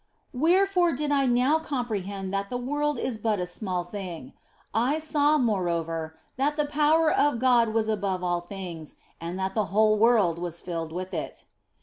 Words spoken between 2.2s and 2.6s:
that the